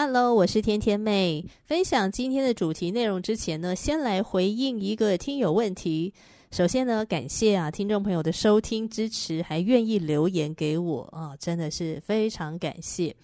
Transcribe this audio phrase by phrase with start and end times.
[0.00, 1.44] Hello，我是天天妹。
[1.64, 6.14] 分享今天的主题内容之前呢，先来回应一个听友问题。
[6.52, 13.16] 首先呢，感谢啊听众朋友的收听支持，还愿意留言给我啊，真的是非常感谢。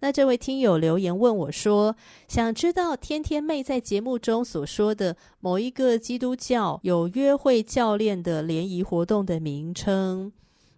[0.00, 1.94] 那这位听友留言问我说，
[2.28, 10.32] 想知道天天妹在节目中所说的某一个基督教有约会教练的联谊活动的名称。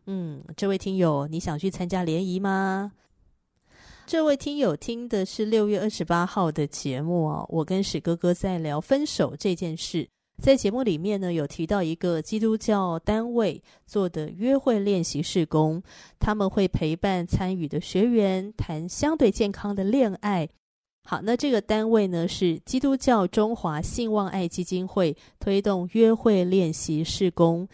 [0.06, 2.90] 嗯，这位听友，你想去参加联谊吗？
[4.06, 10.06] 这位听友听的是六月二十八号的节目啊，我跟史哥哥在聊分手这件事。
[10.42, 15.82] 在节目里面呢，有提到一个基督教单位做的约会练习事工，
[16.18, 20.46] 他们会陪伴参与的学员谈相对健康的恋爱。
[21.04, 27.66] 好，那这个单位呢是基督教中华信望爱基金会推动约会练习事工。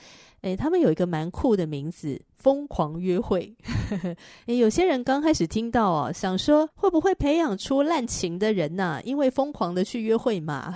[0.43, 2.21] 诶，他们有一个蛮酷的名字。
[2.41, 3.55] 疯狂约会，
[4.47, 10.75] 有些人刚开始听到哦，想说会不会培养出滥情的人呐、因为疯狂的去约会嘛。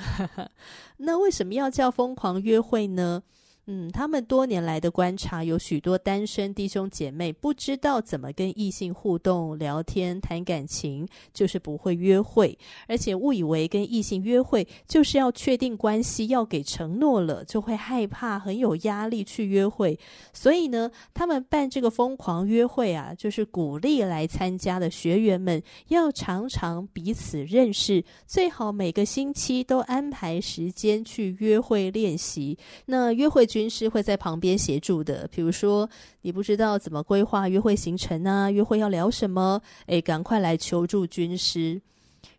[0.98, 3.22] 那为什么要叫疯狂约会呢？
[3.66, 19.98] 嗯，他们多年来的观察，有许多单身弟兄姐妹不知道怎么跟异性互动、聊天、谈感情，就是不会约会，而且误以为跟异性约会就是要确定关系、要给承诺了，就会害怕、很有压力去约会。
[20.34, 32.58] 所以呢，他们办这个疯狂约会啊，就是鼓励来参加的学员们要常常彼此认识，最好每个星期都安排时间去约会练习。
[32.84, 33.48] 那约会。
[33.54, 35.88] 军师会在旁边协助的，比如说
[36.22, 41.80] 你不知道怎么规划约会行程啊，约会要聊什么，诶，赶快来求助军师。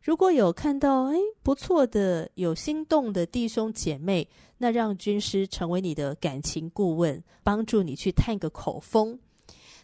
[0.04, 4.28] 如果有看到诶不错的、有心动的弟兄姐妹，
[4.58, 9.18] 那让军师成为你的感情顾问，帮助你去探个口风。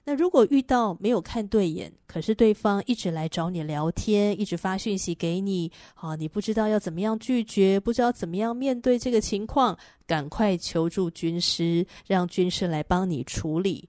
[0.04, 13.88] 那如果遇到没有看对眼，可是对方一直来找你聊天，一直发讯息给你，啊，你不知道要怎么样拒绝，不知道怎么样面对这个情况，赶快求助军师，让军师来帮你处理。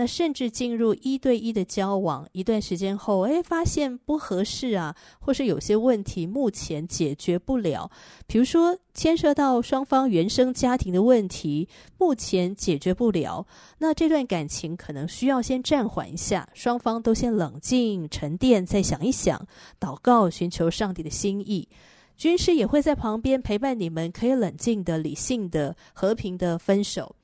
[0.00, 7.90] 那甚至进入一对一的交往，一段时间后，哎，发现不合适啊，或是有些问题目前解决不了，
[8.28, 13.44] 比如说牵涉到双方原生家庭的问题，目前解决不了，
[13.78, 19.48] 那这段感情可能需要先暂缓一下，双方都先冷静沉淀，再想一想，
[19.80, 21.68] 祷告，寻求上帝的心意，
[22.16, 27.16] 军师也会在旁边陪伴你们，可以冷静的、理性的、和平的分手。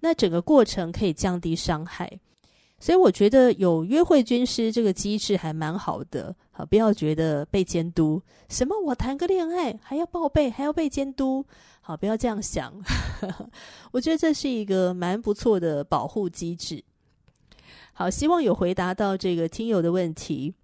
[0.00, 2.10] 那整个过程可以降低伤害，
[2.78, 6.34] 所以我觉得有约会军师这个机制还蛮好的。
[6.50, 11.44] 好，不要觉得被监督，什么我谈个恋爱还要报备，还要被监督，
[11.82, 12.72] 好，不要这样想。
[13.92, 16.82] 我觉得这是一个蛮不错的保护机制。
[17.92, 20.54] 好，希望有回答到这个听友的问题。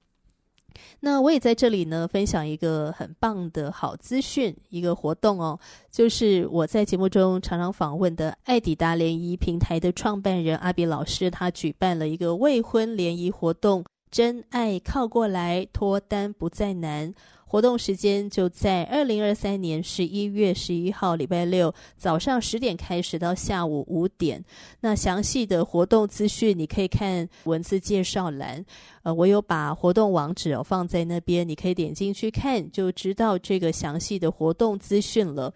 [1.05, 5.59] 那我也在这里呢，分享一个很棒的好资讯，一个活动哦，
[5.91, 17.13] 就是我在节目中常常访问的爱抵达联谊平台的创办人阿比老师，他举办了一个未婚联谊活动，真爱靠过来，脱单不再难。
[17.45, 24.43] 活动时间就在二零二三年十一月十一号礼拜六早上十点开始到下午五点。
[24.81, 28.65] 那详细的活动资讯你可以看文字介绍栏，
[29.03, 35.53] 呃，我有把活动网址哦放在那边，你可以点进去看，就知道这个详细的活动资讯了。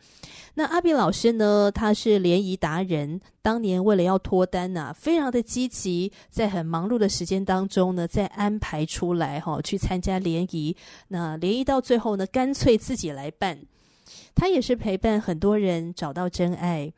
[0.54, 10.76] 那阿比老师呢，他是联谊达人，当年为了要脱单呐、啊，非常的积极，在很忙碌的时间当中呢，再安排出来哈、哦，去参加联谊。
[11.08, 13.58] 那联谊到最后呢，干脆自己来办。
[14.34, 16.92] 他也是陪伴很多人找到真爱。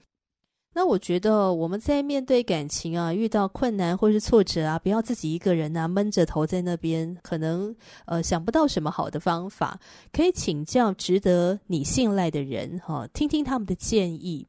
[0.78, 7.74] 那我觉得我们在面对感情啊，遇到困难或是挫折啊，不要自己一个人啊闷着头在那边，可能
[8.06, 9.80] 呃想不到什么好的方法，
[10.12, 14.46] 可以请教值得你信赖的人哈、哦，听听他们的建议。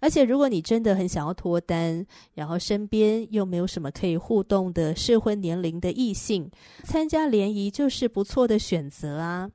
[0.00, 6.50] 而且如果你真的很想要脱单，然后身边又没有什么可以互动的适婚年龄的异性，
[6.82, 9.50] 参加联谊就是不错的选择啊。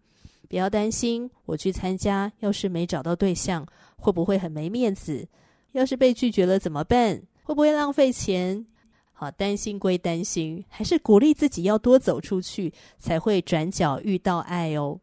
[0.50, 3.64] 不要担心，我去参加，要是没找到对象，
[3.96, 5.28] 会不会很没面子？
[5.72, 7.22] 要是被拒绝了怎么办？
[7.44, 8.66] 会不会浪费钱？
[9.14, 15.00] 好，担心归担心，还是鼓励自己要多走出去，才会转角遇到爱哦。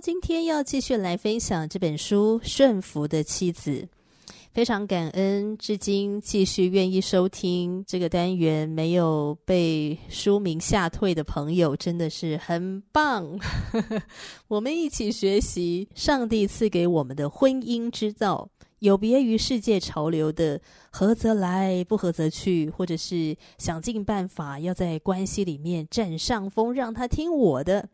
[0.00, 3.70] 今天要继续来分享这本书《顺服的妻子》，
[4.50, 13.38] 非常感恩，至今继续愿意收听这个单元，没有被书名吓退的朋友，真的是很棒。
[14.48, 18.48] 我们一起学习上帝赐给我们的婚姻之道，
[18.78, 20.58] 有别于世界潮流的
[20.90, 27.86] 合则来，不合则去，或者是想尽办法要在关系里面占上风，让他听我的。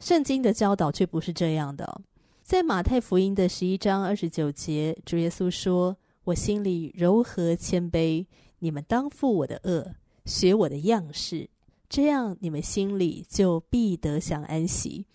[0.00, 2.00] 圣经的教导却不是这样的。
[2.42, 8.26] 在马太福音的十一章二十九节，主耶稣说：“我心里柔和谦卑，
[8.58, 9.92] 你们当负我的轭，
[10.24, 11.48] 学我的样式，
[11.88, 15.06] 这样你们心里就必得享安息。”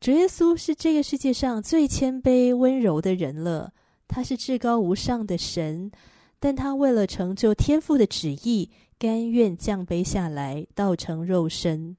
[0.00, 3.72] 主耶稣是这个世界上最谦卑温柔的人了，
[4.06, 5.90] 他是至高无上的神，
[6.38, 11.96] 但他为了成就天父的旨意，甘愿降卑下来，道成肉身。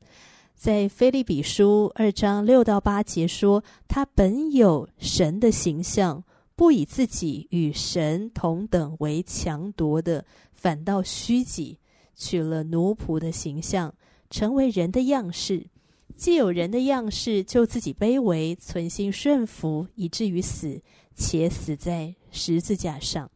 [0.56, 6.24] 在腓立比书二章六到八节说，他本有神的形象，
[6.56, 11.78] 不以自己与神同等为强夺的，反倒虚己，
[12.16, 13.94] 取了奴仆的形象，
[14.30, 15.68] 成为人的样式。
[16.16, 20.82] 既有人的样式，就自己卑微，存心顺服，以至于死，
[21.14, 23.30] 且死在十字架上。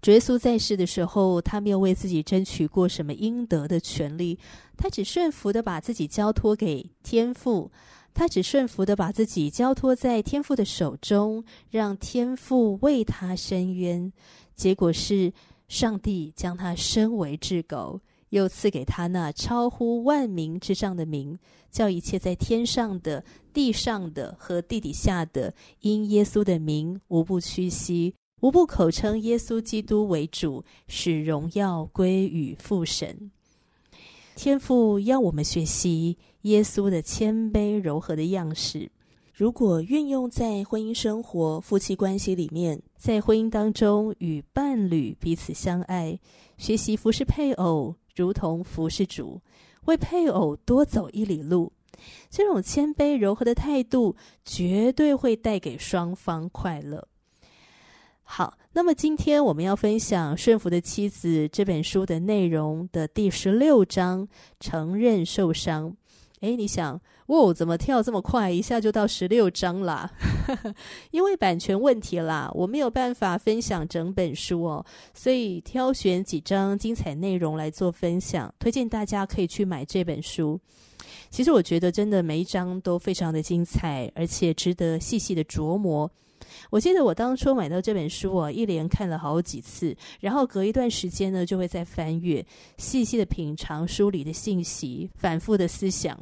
[0.00, 4.38] 主耶稣在世的时候，他没有为自己争取过什么应得的权利，
[4.76, 7.70] 他只顺服的把自己交托给天父，
[8.14, 14.12] 他只顺服的把自己交托在天父的手中，让天父为他伸冤。
[14.54, 15.32] 结果是，
[15.68, 18.00] 上帝将他升为至高，
[18.30, 21.38] 又赐给他那超乎万名之上的名，
[21.70, 28.14] 叫一切在天上的、地上的和地底下的，因耶稣的名，无不屈膝。
[28.40, 33.30] 无不口称耶稣基督为主，使荣耀归于父神。
[34.36, 38.90] 天父要我们学习耶稣的谦卑柔和的样式。
[39.34, 46.18] 如果运用在婚姻生活、夫妻关系里面，在婚姻当中与伴侣彼此相爱，
[46.56, 49.40] 学习服侍配偶，如同服侍主，
[49.86, 51.72] 为配偶多走一里路。
[52.30, 54.14] 这种谦卑柔和的态度，
[54.44, 57.08] 绝对会带给双方快乐。
[58.30, 64.28] 好，那么今天我们要分享《顺服的妻子》这本书的内容的第十六章，
[64.60, 65.96] 承认受伤。
[66.40, 70.12] 诶，你想，哦，怎么跳这么快，一下就到十六章啦？
[71.10, 74.84] 因为版权问题啦，我没有办法分享整本书哦，
[75.14, 80.60] 所以挑选几章精彩内容来做分享，推荐大家可以去买这本书。
[81.30, 86.08] 其实我觉得真的每一章都非常的精彩，而且值得细细的琢磨。
[86.70, 92.44] 我记得我当初买到这本书啊，一连看了好几次，然后隔一段时间呢，就会再翻阅，
[92.76, 96.18] 细细的品尝书里的信息，反复的思想。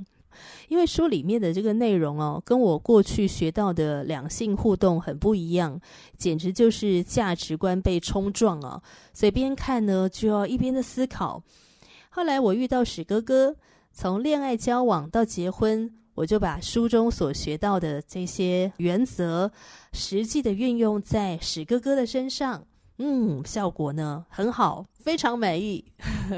[0.68, 5.80] 因为书里面的这个内容哦，跟我过去学到的两性互动很不一样，
[6.18, 8.82] 简直就是价值观被冲撞啊！
[9.14, 11.42] 所以边看呢，就要一边的思考。
[12.10, 13.56] 后来我遇到史哥哥，
[13.92, 15.90] 从恋爱交往到结婚。
[16.16, 19.52] 我就把书中所学到的这些原则，
[19.92, 25.84] 实际的运用在史哥哥的身上，嗯，效果呢很好，非常满意，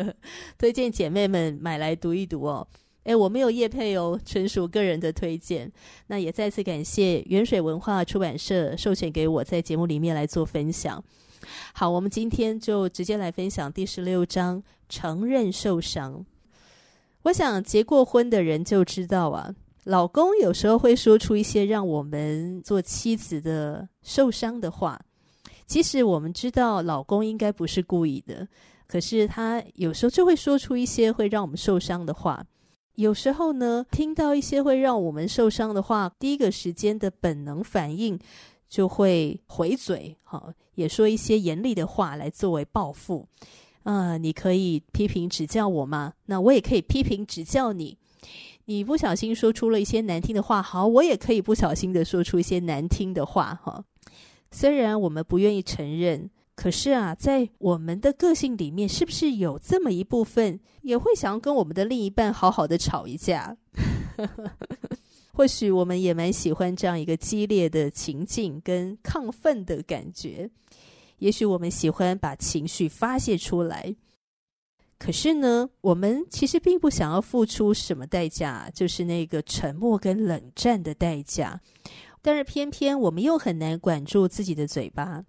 [0.59, 2.67] 推荐姐妹们买来读一读哦。
[3.05, 5.73] 诶，我没有业配哦，纯属个人的推荐。
[6.09, 11.03] 那也再次感谢原水文化出版社授权给我在节目里面来做分享。
[11.73, 16.27] 好，我们今天就直接来分享第十六章，承认受伤。
[17.23, 19.55] 我想结过婚的人就知道啊。
[19.89, 25.01] 老公有时候会说出一些让我们做妻子的受伤的话。
[25.67, 28.47] 其实我们知道老公应该不是故意的，
[28.87, 32.45] 可是他有时候就会说出一些会让我们受伤的话。
[32.97, 38.19] 有时候呢，听到一些会让我们受伤的话，第一个时间的本能反应
[38.69, 43.27] 就会回嘴，哈，也说一些严厉的话来作为报复。
[43.85, 46.13] 啊、你可以批评指教我吗？
[46.27, 47.97] 那我也可以批评指教你。
[48.69, 53.83] 你不小心说出了一些难听的话，好，我也可以不小心的说出一些难听的话，哈。
[54.51, 63.57] 虽然我们不愿意承认，可是啊，在我们的个性里面，是不是有这么一部分，也会想要跟我们的另一半好好的吵一架？
[65.33, 70.51] 或许我们也蛮喜欢这样一个激烈的情境跟亢奋的感觉。
[71.21, 73.97] 也许我们喜欢把情绪发泄出来。
[74.99, 81.61] 可是呢，我们其实并不想要付出什么代价，就是那个沉默跟冷战的代价。
[82.21, 85.25] 但是偏偏我们又很难管住自己的嘴巴。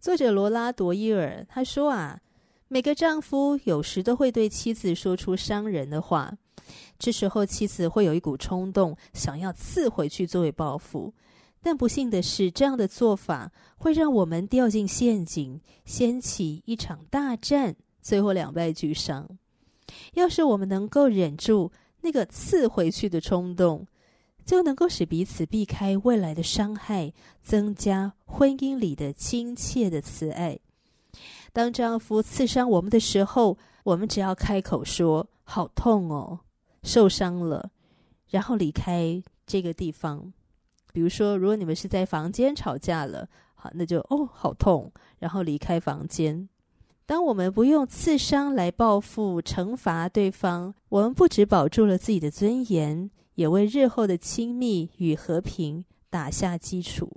[0.00, 2.20] 作者罗拉朵伊尔他说啊，
[2.66, 6.36] 每个丈夫有时都会对妻子说出伤人的话，
[6.98, 11.14] 这时候妻子会有一股冲动，想要刺回去作为报复。
[11.62, 17.76] 但不幸的是，这样的做法会让我们掉进陷阱，掀起一场大战。
[18.00, 19.28] 最后两败俱伤。
[20.14, 23.86] 要是我们能够忍住那个刺回去的冲动，
[24.44, 27.12] 就能够使彼此避开未来的伤害，
[27.42, 30.58] 增加婚姻里的亲切的慈爱。
[31.52, 36.38] 当丈夫刺伤我们的时候，我们只要开口说“好痛哦，
[36.82, 37.70] 受伤了”，
[38.28, 40.32] 然后离开这个地方。
[40.92, 46.48] 比如说，如果你们是在房间吵架了，好，那就哦，好痛，然后离开房间。
[47.08, 57.10] 当我们不用刺伤来报复、惩罚对方，我们不只保住了自己的尊严，也为日后的亲密与和平打下基础。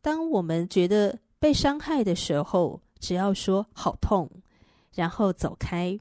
[0.00, 4.30] 当我们觉得被伤害的时候，只要说“好痛”，
[4.94, 5.98] 然后走开。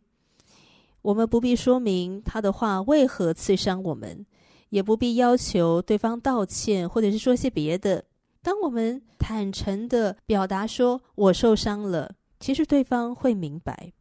[1.02, 4.24] 我们不必说明他的话为何刺伤我们，
[4.70, 8.06] 也不必要求对方道歉，或者是说些别的。
[8.44, 12.14] 当我们坦诚的表达说“我受伤了”。
[12.40, 13.92] 其实对方会明白，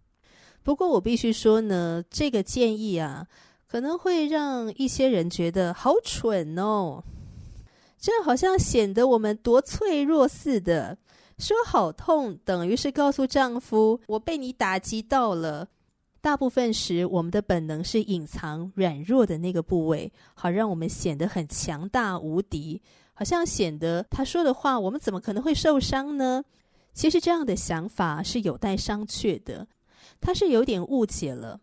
[0.63, 3.27] 不过我必须说呢，这个建议啊，
[3.67, 7.03] 可能会让一些人觉得好蠢哦，
[7.99, 10.99] 这好像显得我们多脆弱似的。
[11.39, 15.69] 说好痛，等于是告诉丈夫我被你打击到了。
[16.23, 22.81] 大部分时，我们的本能是隐藏软弱的那个部位，好让我们显得很强大无敌，
[23.13, 26.43] 好像显得他说的话，我们怎么可能会受伤呢？
[26.97, 29.69] 其实这样的想法是有待商榷的，
[30.19, 31.61] 他是有点误解了。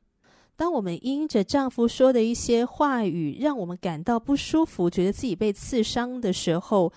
[0.55, 6.93] 当我们因着丈夫说的一些话语，让我们感到不舒服，觉得自己被刺伤的时候，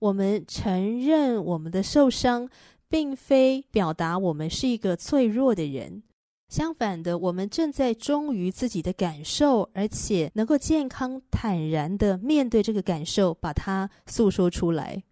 [0.00, 2.46] 我们承认我们的受伤，
[2.90, 6.02] 并非表达我们是一个脆弱的人。
[6.50, 15.02] 相反的，我们正在忠于自己的感受，而且能够健康坦然的面对这个感受，把它诉说出来。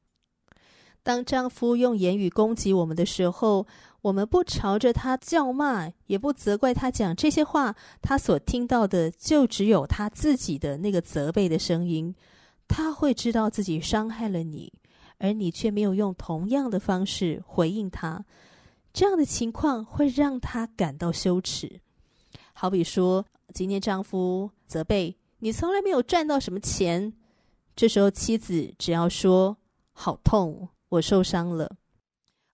[1.07, 3.65] 当丈夫用言语攻击我们的时候，
[4.03, 12.13] 我们不朝着他叫骂，也不责怪他讲这些话，他所听到的就只有他自己的那个责备的声音。
[12.67, 14.73] 他会知道自己伤害了你，
[15.19, 18.25] 而你却没有用同样的方式回应他。
[18.93, 21.81] 这样的情况会让他感到羞耻。
[22.53, 27.13] 好比说，今天丈夫责备你从来没有赚到什么钱，
[27.77, 29.57] 这时候妻子只要说
[29.95, 30.69] “好痛”。
[30.97, 31.77] 我受伤了，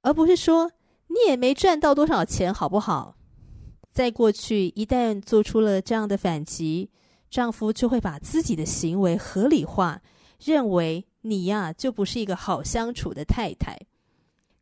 [0.03, 0.73] 而不是说
[1.09, 3.17] 你也没赚到多少钱，好不好？
[3.93, 6.91] 在过去，一旦做出了这样的反击，
[7.31, 10.01] 丈夫就会把自己的行为合理化，
[10.43, 13.79] 认为你呀就不是一个好相处的太太。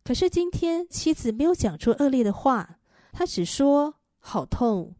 [0.02, 2.78] 可是今天，妻子没有讲出恶劣的话，
[3.12, 4.94] 她只说好痛，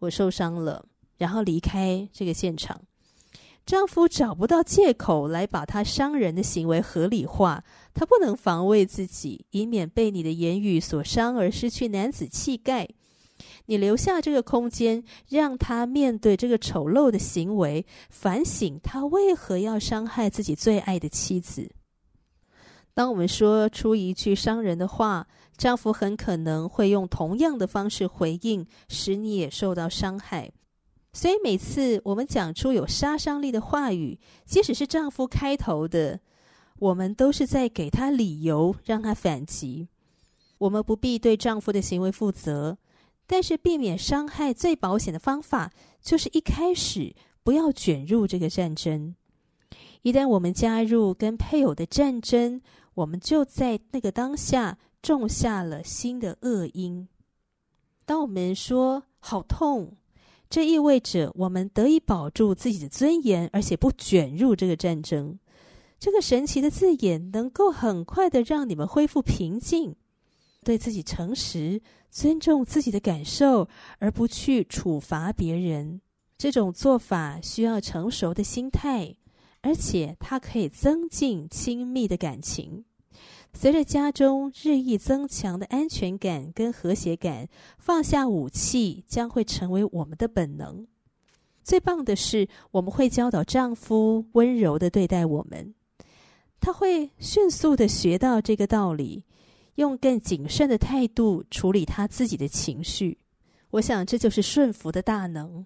[0.00, 2.82] 我受伤了，然后离开这个现场。
[3.64, 7.64] 丈夫找不到借口来把他伤人的行为合理化，
[7.96, 12.86] 他不能防卫自己，以免被你的言语所伤而失去男子气概。
[13.64, 21.72] 你留下这个空间，让他面对这个丑陋的行为，反省他为何要伤害自己最爱的妻子。
[22.92, 25.26] 当我们说出一句伤人的话，
[25.56, 30.52] 丈夫很可能会用同样的方式回应，使你也受到伤害。
[31.14, 36.20] 所以每次我们讲出有杀伤力的话语，即使是丈夫开头的，
[36.78, 39.88] 我们都是在给他理由让他反击。
[40.58, 42.78] 我们不必对丈夫的行为负责，
[43.26, 49.14] 但是避免伤害最保险的方法，就是一开始不要卷入这个战争。
[50.02, 52.60] 一旦我们加入跟配偶的战争，
[52.94, 57.08] 我们就在那个当下种下了新的恶因。
[58.04, 59.96] 当我们说“好痛”，
[60.48, 65.38] 这意味着我们得以保住自己的尊严，而且不卷入这个战争。
[65.98, 69.96] 这个神奇的字眼能够很快的让你们恢复平静，
[70.62, 76.00] 对自己诚实，尊重自己的感受，而不去处罚别人。
[76.36, 79.16] 这种做法需要成熟的心态，
[79.62, 82.84] 而且它可以增进亲密的感情。
[83.54, 87.48] 随着家中日益增强的安全感跟和谐感，
[87.78, 90.86] 放下武器将会成为我们的本能。
[91.64, 95.74] 最棒的是，我们会教导丈夫温柔的对待我们，
[96.66, 99.22] 他会迅速的学到这个道理，
[99.76, 103.18] 用更谨慎的态度处理他自己的情绪。
[103.70, 105.64] 我想，这就是顺服的大能。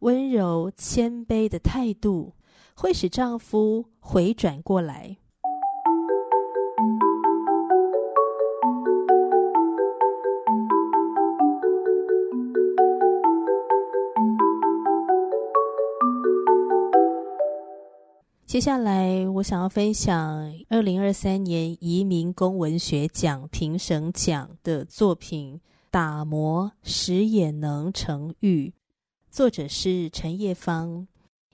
[0.00, 2.34] 温柔谦卑的态度
[2.74, 5.18] 会使丈夫回转过来。
[18.50, 25.54] 接下来，我想要分享二零二三年移民公文学奖评审奖的作品
[25.88, 28.66] 《打磨使也能成玉》，
[29.30, 31.06] 作者是陈叶芳，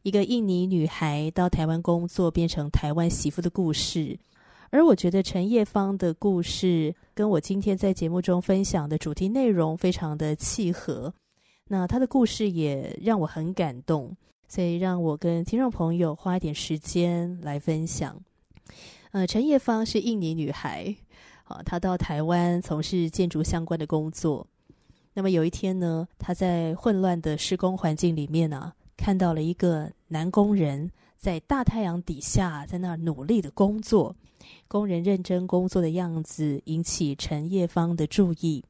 [0.05, 4.19] 一个印尼女孩到台湾工作，变成台湾媳妇的故事。
[4.71, 11.13] 而我觉得陈叶芳的故事跟我今天在节目中分享的主题内容非常的契合，
[11.69, 14.17] 那她的故事也让我很感动。
[14.49, 18.21] 所以，让我跟听众朋友花一点时间来分享。
[19.11, 20.95] 呃，陈叶芳是印尼女孩，
[21.45, 24.47] 啊，她到台湾从事建筑相关的工作。
[25.15, 34.15] 那么有一天呢，她在混乱的施工环境里面呢，看到了一个男工人在大太阳底下在那儿努力的工作，
[34.69, 38.63] 工人认真工作的样子引起陈叶芳的注意。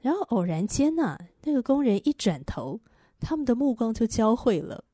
[0.00, 2.80] 然后偶然间呢，那个工人一转头，
[3.20, 4.84] 他们的目光就交汇了。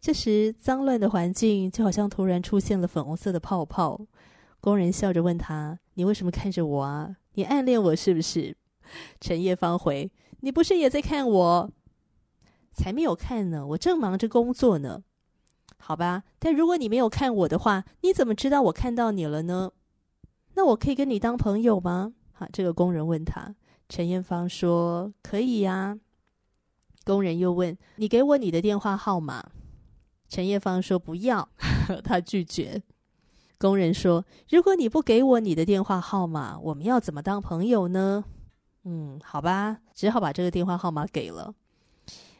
[0.00, 4.00] 这时，脏乱的环境就好像突然出现了粉红色的泡泡。
[4.60, 7.16] 工人笑着问他：“你为什么看着我啊？
[7.34, 8.56] 你暗恋我是不是？”
[9.20, 11.70] 陈叶芳回：“你不是也在看我？
[12.72, 15.02] 才没有看呢，我正忙着工作呢。
[15.78, 19.72] 好吧，但如果你没有看我的话，你怎么知道我看到你了呢？
[20.54, 23.54] 那我可以跟你当朋友吗？”好，这个工人问他。
[23.88, 25.98] 陈艳芳说：“可以呀。”
[27.04, 29.50] 工人又问：“你给我你的电话号码。”
[30.28, 31.48] 陈叶芳说：“不要。
[32.04, 32.82] ”他拒绝。
[33.58, 38.24] 工人说：“如果你不给我你的电话号码，我们要怎么当朋友呢？”
[38.84, 41.54] 嗯，好吧，只好把这个电话号码给了。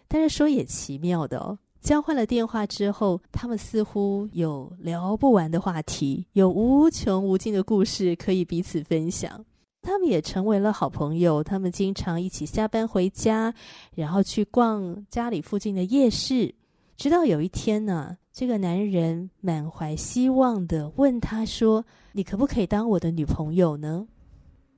[0.07, 9.45] 但是说也奇妙的，交换了电话之后，他们似乎有聊不完的话题，有无穷无尽的故事可以彼此分享。
[9.83, 11.43] 他们也成为了好朋友。
[11.43, 13.53] 他们经常一起下班回家，
[13.95, 16.55] 然后去逛家里附近的夜市。
[16.99, 24.09] 直到有一天呢，这个男人满怀希望的问他说：“你可不可以当我的女朋友呢？”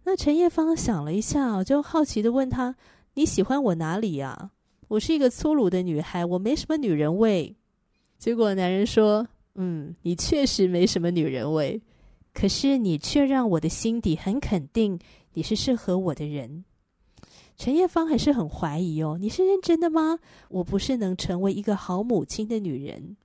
[0.05, 2.77] 那陈叶芳想了一下，就好奇的问他
[3.15, 4.51] ：“你喜欢我哪里呀？
[4.89, 7.57] 我是一个粗鲁的女孩，我没什么女人味。”
[8.19, 11.81] 结果男人说：“嗯，你确实没什么女人味，
[12.35, 14.99] 可是你却让我的心底很肯定
[15.33, 16.67] 你是适合我的人。”
[17.61, 20.19] 陈叶芳还是很怀疑哦，你是认真的吗？
[20.49, 23.19] 我不是能成为一个好母亲的女人。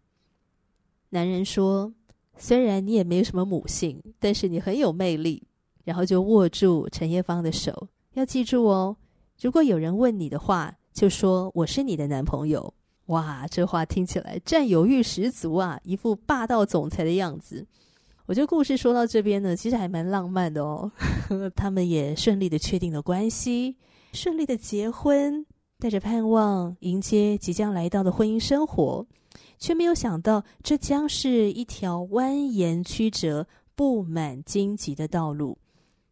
[1.12, 1.93] 男人说
[2.36, 5.41] ：“虽然你也没有什么母性，但是你很有魅力。”
[5.86, 8.98] 然后就握住陈叶芳的手，要记住哦，
[9.39, 12.74] 如果有人问你的话，就说我是你的男朋友。
[13.06, 17.65] 哇，这话听起来占有欲十足啊，一副霸道总裁的样子。
[18.26, 20.91] 我觉得故事说到这边呢，其实还蛮浪漫的哦。
[21.56, 23.78] 他们也顺利的确定了关系。
[24.15, 25.45] 顺利的结婚，
[25.78, 29.06] 带着盼望迎接即将来到的婚姻生活，
[29.60, 35.58] 却没有想到这将是一条蜿蜒曲折、布满荆棘的道路。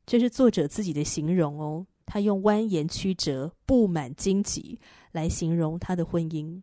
[0.05, 4.77] 这是作者自己的形容哦，他用蜿蜒曲折、布满荆棘
[5.13, 6.61] 来形容他的婚姻。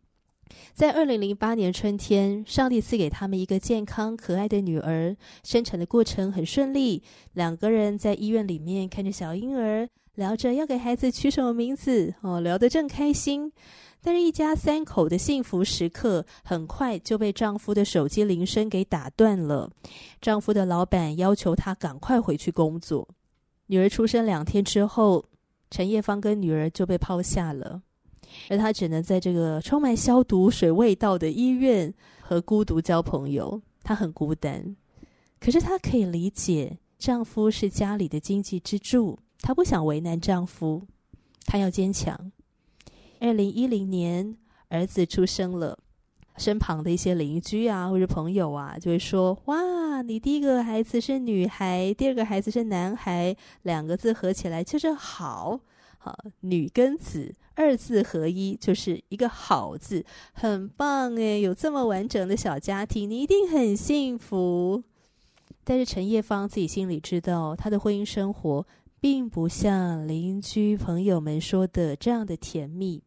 [0.74, 9.88] 在二零零八年春天，上帝赐给他们一个健康可爱的女儿，生产的过程很顺利，两个人在医院里面看着小婴儿。
[10.14, 13.52] 聊着要给孩子取什么名字哦，聊得正开心。
[14.02, 19.70] 但是，一家三口的幸福时刻很快就被丈夫的手机铃声给打断了。
[20.22, 23.06] 丈夫的老板要求他赶快回去工作。
[23.66, 25.24] 女儿出生两天之后，
[25.70, 27.82] 陈叶芳跟女儿就被抛下了，
[28.48, 33.60] 而她只能在这个充满消毒水味道的医院和孤独交朋友。
[33.82, 34.74] 她很孤单，
[35.38, 39.18] 可是她可以理解，丈夫是家里的经济支柱。
[39.42, 40.82] 她不想为难丈夫，
[41.46, 42.30] 她要坚强。
[43.20, 44.36] 二零一零年，
[44.68, 45.78] 儿子出生了，
[46.36, 55.60] 身旁的一些邻居啊或者朋友啊，就会说：“哇，你第一个孩子是女孩，第二个孩子是男孩，两个字合起来就是好。
[55.98, 64.82] 好，女跟子二字合一就是一个好字，很棒诶，有这么完整的小家庭，你一定很幸福。
[65.62, 68.66] 但是陈叶芳自己心里知道，她的婚姻生活
[69.00, 73.02] 并不像邻居朋友们说的这样的甜蜜。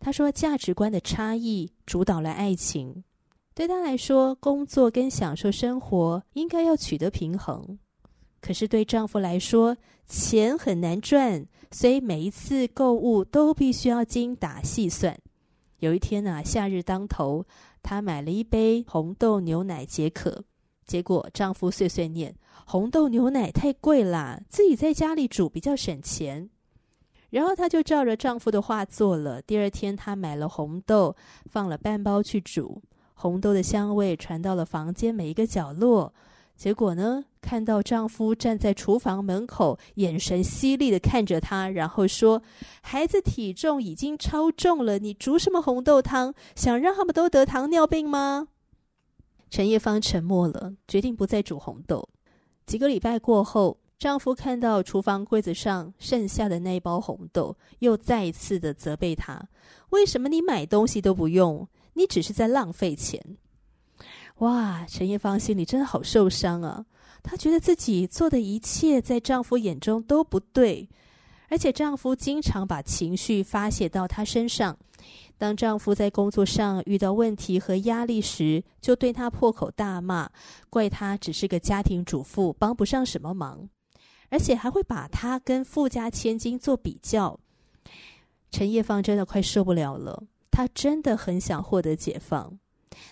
[0.00, 3.04] 她说，价值观的差异主导了爱情。
[3.54, 7.78] 对她来说，工作跟享受生活应该要取得平衡。
[8.40, 9.76] 可是对丈夫来说，
[10.06, 15.18] 钱很难赚，所以每一次购物都必须要精打细算。
[15.78, 17.46] 有一天、啊，夏日当头，
[17.82, 20.44] 她买了一杯红豆牛奶解渴，
[20.86, 26.48] 结果丈夫碎碎念：“红豆牛奶太贵啦，自己在家里煮比较省钱。”
[27.30, 29.42] 然后她就照着丈夫的话做了。
[29.42, 32.80] 第二天，她买了红豆，放了半包去煮，
[33.14, 36.14] 红豆的香味传到了房间每一个角落。
[36.56, 42.40] 结果呢，看到丈夫站在厨房门口，眼神犀利地看着她，然后说
[42.80, 46.32] ：“孩子体重已经超重了，你煮什么红豆汤？
[46.54, 48.46] 想让他们都得糖尿病吗？”
[49.50, 52.08] 陈叶芳沉默了，决定不再煮红豆。
[52.66, 59.48] 几个礼拜过后，丈夫看到厨房柜子上剩下的那一包红豆，又再一次的责备她
[59.90, 61.68] ：“为什么你买东西都不用？
[61.92, 63.22] 你只是在浪费钱。”
[64.38, 66.84] 哇，陈叶芳心里真的好受伤啊！
[67.22, 70.88] 她觉得自己做的一切在丈夫眼中都不对，
[71.48, 74.76] 而且丈夫经常把情绪发泄到她身上。
[75.44, 80.30] 当丈夫在工作上遇到问题和压力时，就对她破口大骂，
[80.70, 83.68] 怪她只是个家庭主妇，帮不上什么忙，
[84.30, 87.38] 而且还会把她跟富家千金做比较。
[88.50, 92.58] 陈叶芳真的快受不了了，她真的很想获得解放。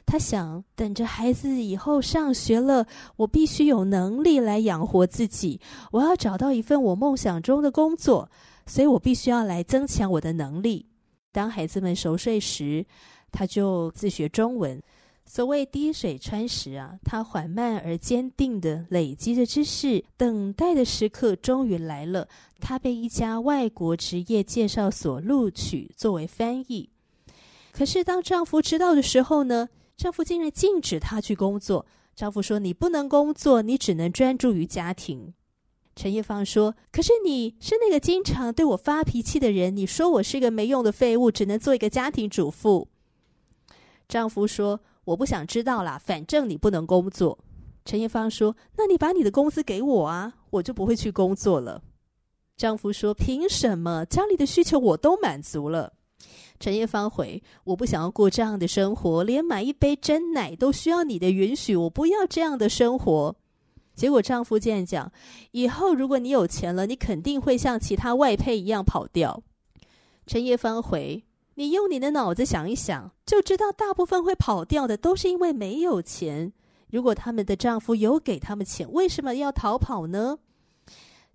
[0.06, 5.60] 她想等着孩子以后上学了，我必须有能力来养活自己。
[5.90, 8.30] 我要找到一份我梦想中的工作，
[8.64, 10.86] 所以我必须要来增强我的能力。
[11.32, 12.84] 当孩子们熟睡时，
[13.32, 14.80] 他就自学中文。
[15.24, 22.28] 所谓滴水穿石啊，他缓慢而坚定地累积着知识，等待的时刻终于来了。
[22.60, 26.90] 他被一家外国职业介绍所录取，作为翻译。
[27.72, 29.68] 可是，当丈夫知道的时候呢？
[29.96, 31.86] 丈夫竟然禁止她去工作。
[32.14, 35.32] 丈夫说：“你不能工作，你只能专注于家庭。”
[35.94, 42.88] 陈叶芳说：“可是你是那个经常对我发脾气的人，你说我是个没用的废物，只能做一个家庭主妇。”
[44.08, 47.38] 丈夫说：“我不想知道啦，反正你不能工作。”
[47.84, 51.82] 陈叶芳说：“那你把你的工资给我啊，我就不会去工作了。”
[52.56, 54.04] 丈夫说：“凭什么？
[54.06, 55.92] 家里的需求我都满足了。”
[56.58, 61.74] 陈叶芳回：“我不想要过这样的生活，连买一杯真奶都需要你的允许。
[61.74, 63.36] 我不要这样的生活。”
[64.02, 65.12] 结果丈夫竟然讲
[65.52, 69.40] ：“以后如果你有钱了，你肯定会像其他外配一样跑掉。”
[70.26, 71.22] 陈叶芳回
[71.54, 76.52] ：“你用你的脑子想一想，就知道大部分会跑掉的都是因为没有钱。
[76.90, 80.36] 如果他们的丈夫有给他们钱，为什么要逃跑呢？”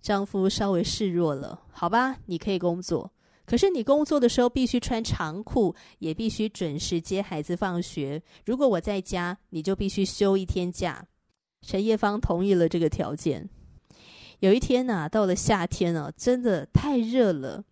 [0.02, 3.10] 丈夫稍微示弱了：“好吧，你可以工作。”
[3.48, 8.22] 可是你工作的时候必须穿长裤，也必须准时接孩子放学。
[8.44, 11.06] 如果我在家，你就必须休一天假。
[11.60, 13.48] 陈叶芳同意了这个条件。
[14.40, 17.64] 有一天呐，到了夏天啊，真的太热了，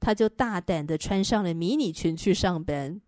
[0.00, 3.00] 她就大胆的穿上了迷你裙去上班。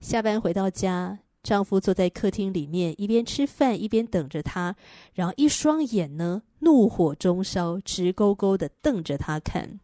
[0.00, 4.74] 下班回到家，丈夫坐在客厅里面，一边吃饭一边等着她，
[5.14, 9.78] 然后一双眼呢，怒火中烧，直勾勾的瞪着她看。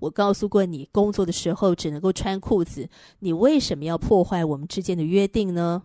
[0.00, 2.88] 我告诉过你，工作的时候只能够穿裤子，
[3.20, 5.84] 你为什么要破坏我们之间的约定呢？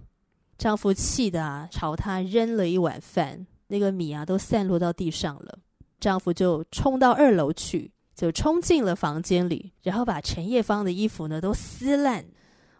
[0.61, 5.57] 丈夫气得啊，朝她扔了一碗饭，那个米啊都散落到地上了。
[5.99, 12.23] 丈夫就冲到二楼去，就冲进了房间里，然后把陈叶芳的衣服呢都撕烂。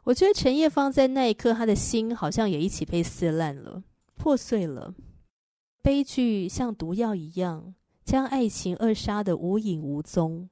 [0.03, 3.81] 我觉得陈叶芳在那一刻，她的心好像也一起被撕烂了，
[4.15, 4.93] 破碎了。
[5.81, 7.73] 悲剧像毒药一样，
[8.05, 10.47] 将爱情扼杀的无影无踪。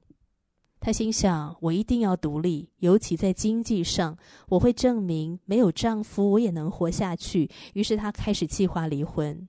[0.80, 4.16] 她心想：“我一定要独立，尤其在经济上，
[4.48, 9.46] 我会证明没有丈夫我也能活下去。”于是她开始计划离婚。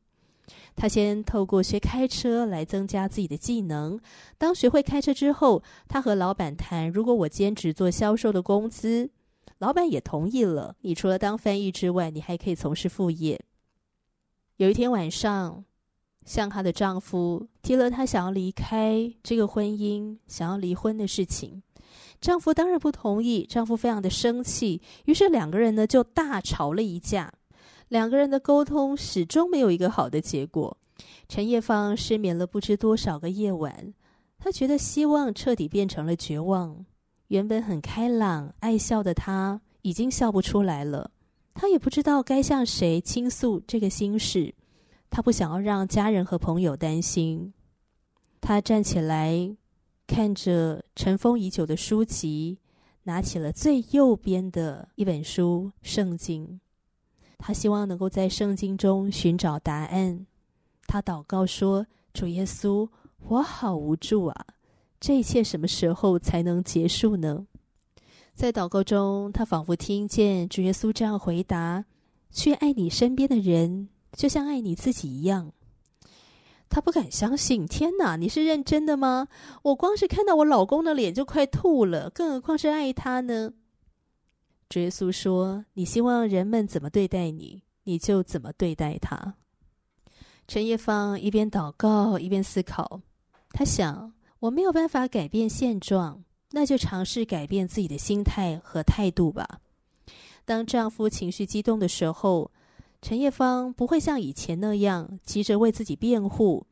[0.75, 3.97] 她先透过学开车来增加自己的技能。
[4.37, 9.09] 当学会开车之后，她和老板谈：“如果我兼职做销售的工资，
[9.59, 10.75] 老板也同意了。
[10.81, 13.39] 你除了当翻译之外，你还可以从事副业。”
[14.57, 15.63] 有一天晚上，
[16.25, 21.61] 向她的丈夫提了她想要离开这个婚姻、想要离婚的事情，
[22.19, 23.45] 丈夫当然不同意。
[23.45, 27.33] 丈夫非常的生气，于是两个人呢就大吵了一架。
[27.89, 30.77] 两个人的沟通始终没有一个好的结果。
[31.27, 33.93] 陈叶芳失眠了不知多少个夜晚，
[34.37, 36.85] 她觉得希望彻底变成了绝望。
[37.27, 41.11] 原本很开朗、爱笑的她，已经笑不出来了。
[41.53, 44.53] 她也不知道该向谁倾诉这个心事。
[45.11, 47.53] 他不想要让家人和朋友担心。
[48.39, 49.55] 他站起来，
[50.07, 52.57] 看着尘封已久的书籍，
[53.03, 56.47] 拿起了最右边的一本书《圣经》。
[57.37, 60.25] 他希望能够在圣经中寻找答案。
[60.87, 62.87] 他祷告说：“主耶稣，
[63.27, 64.45] 我好无助啊！
[64.99, 67.45] 这一切什么时候才能结束呢？”
[68.33, 71.83] 在祷告中，他仿佛听见主耶稣这样回答
[72.31, 75.51] ：“去爱你身边的人，就像爱你自己一样。”
[76.69, 79.27] 他不敢相信，天哪，你是认真的吗？
[79.63, 83.51] 我光是看到我老公的脸就快吐了，更何况是爱他呢？
[84.75, 89.35] 耶稣说：“你希望人们怎么对待你，你就怎么对待他。”
[90.47, 93.01] 陈叶芳一边祷告一边思考，
[93.51, 99.59] 她想：我没有办法改变现状，那就尝试改变自己的心态和态度吧。
[100.45, 102.49] 当丈夫情绪激动的时候，
[103.01, 106.67] 陈叶芳不会像以前那样急着为自己辩护，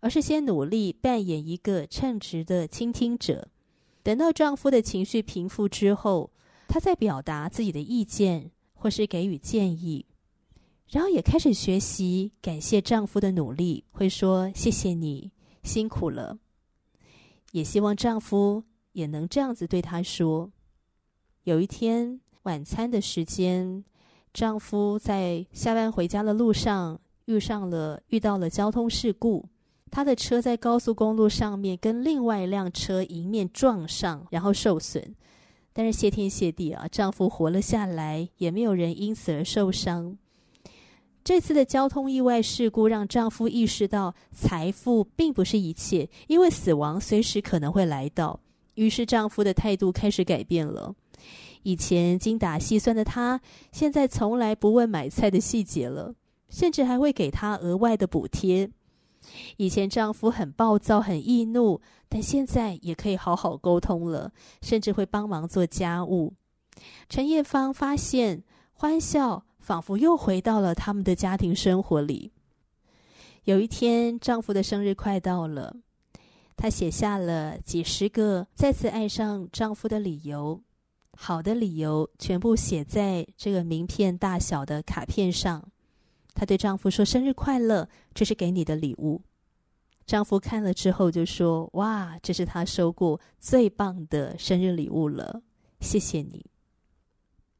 [0.00, 3.48] 而是先努力扮演一个称职的倾听者。
[4.02, 6.30] 等到丈夫的情绪平复之后，
[6.68, 10.06] 她再表达自己的意见或是给予建议。
[10.88, 15.30] 然后也开始学习感谢丈夫的努力，会说谢谢你
[15.62, 16.38] 辛苦了，
[17.52, 20.50] 也希望丈夫也能这样子对她说。
[21.44, 23.84] 有一天晚餐的时间，
[24.34, 29.48] 丈夫在下班回家的路上遇上了遇到了交通事故，
[29.92, 35.14] 他的车在高速公路上面跟另外一辆车迎面撞上，然后受损。
[35.72, 40.18] 但是谢天谢地啊，丈夫活了下来，也没有人因此而受伤。
[41.22, 48.40] 这次的交通意外事故让丈夫意识到财富并不是一切，因为死亡随时可能会来到。
[48.74, 50.92] 于是丈夫的态度开始改变了。
[51.64, 53.40] 以前精打细算的他，
[53.72, 56.14] 现在从来不问买菜的细节了，
[56.48, 58.70] 甚至还会给他额外的补贴。
[59.56, 66.34] 以前丈夫很暴躁、很易怒，但现在也可以好好沟通了，甚至会帮忙做家务。
[67.08, 69.44] 陈叶芳发现欢笑。
[69.64, 72.32] 仿佛又回到了他们的家庭生活里。
[73.44, 75.74] 有一天，丈夫的生日快到了，
[76.54, 80.60] 她写下了几十个再次爱上丈夫的理由，
[81.16, 85.70] 好的理由全部写在这个名片大小的卡片上。
[86.34, 89.22] 她对丈夫说：“生日快乐，这是给你的礼物。”
[90.04, 95.42] 丈夫看了之后就说：“哇，这是他收过最棒的生日礼物了，
[95.80, 96.44] 谢谢你。”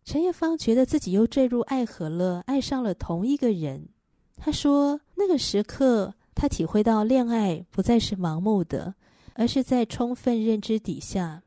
[0.04, 3.88] 陈叶芳觉得自己又坠入爱河了，爱上了同一个人。
[4.36, 8.94] 她说：“那个时刻，她体会到恋爱不再是盲目的，
[9.32, 11.43] 而是在充分认知底下。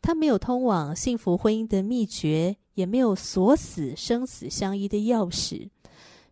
[0.00, 5.68] 他没有通往幸福婚姻的秘诀，也没有锁死生死相依的钥匙。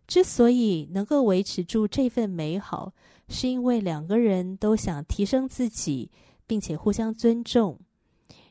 [0.07, 2.93] 之所以能够维持住这份美好，
[3.27, 6.11] 是因为两个人都想提升自己，
[6.45, 7.79] 并且互相尊重。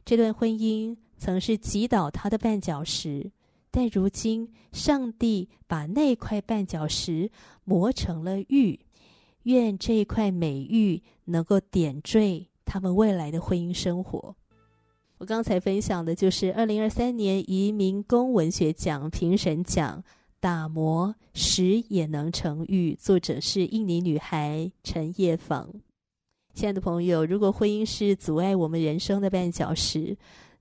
[0.04, 3.30] 这段婚姻。”曾是击倒他的绊脚石，
[3.70, 7.30] 但如今上帝把那块绊脚石
[7.62, 8.78] 磨成了玉，
[9.44, 14.36] 愿这一块美玉能够点缀他们未来的婚姻生活。
[15.24, 20.04] 我刚才分享的就是二零二三年移民工文学奖评审奖
[20.38, 25.66] 《打磨石也能成玉》，作者是印尼女孩陈叶芳。
[26.52, 30.14] 亲爱的朋友，如果婚姻是阻碍我们人生的绊脚石，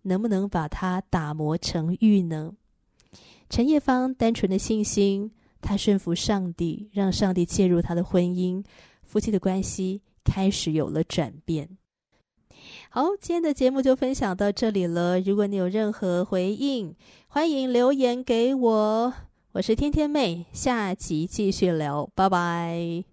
[0.04, 2.54] 能不能把它打磨成玉呢？
[3.49, 8.63] 陈叶芳单纯的信心，她顺服上帝，让上帝介入她的婚姻，
[9.02, 11.67] 夫妻的关系开始有了转变。
[12.89, 15.19] 好，今天的节目就分享到这里了。
[15.19, 16.95] 如果你有任何回应，
[17.28, 19.13] 欢迎留言给我。
[19.54, 23.12] 我是天天妹，下集继续聊，拜拜。